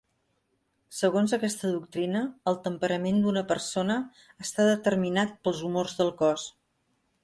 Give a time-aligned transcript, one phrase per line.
[0.99, 4.01] Segons aquesta doctrina, el temperament d'una persona
[4.49, 6.53] està determinat pels humors del cos.